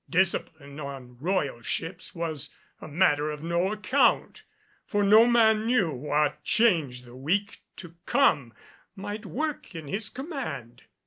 Discipline 0.09 0.79
on 0.79 1.19
royal 1.19 1.61
ships 1.61 2.15
was 2.15 2.49
a 2.79 2.87
matter 2.87 3.29
of 3.29 3.43
no 3.43 3.71
account, 3.71 4.41
for 4.87 5.03
no 5.03 5.27
man 5.27 5.67
knew 5.67 5.91
what 5.91 6.43
change 6.43 7.03
the 7.03 7.15
week 7.15 7.61
to 7.75 7.93
come 8.07 8.51
might 8.95 9.27
work 9.27 9.75
in 9.75 9.87
his 9.87 10.09
command. 10.09 10.85